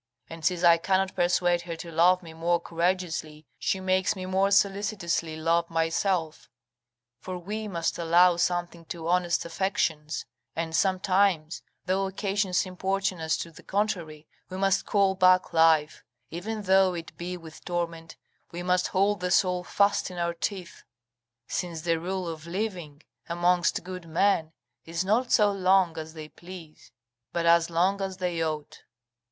[0.31, 4.49] And since I cannot persuade her to love me more courageously, she makes me more
[4.49, 6.49] solicitously love myself:
[7.19, 10.25] for we must allow something to honest affections,
[10.55, 16.63] and, sometimes, though occasions importune us to the contrary, we must call back life, even
[16.63, 18.15] though it be with torment:
[18.51, 20.81] we must hold the soul fast in our teeth,
[21.45, 24.51] since the rule of living, amongst good men,
[24.83, 26.91] is not so long as they please,
[27.31, 28.81] but as long as they ought.